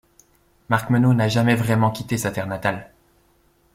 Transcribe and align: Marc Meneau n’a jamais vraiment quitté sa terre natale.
Marc 0.69 0.89
Meneau 0.89 1.13
n’a 1.13 1.27
jamais 1.27 1.53
vraiment 1.53 1.91
quitté 1.91 2.17
sa 2.17 2.31
terre 2.31 2.47
natale. 2.47 2.91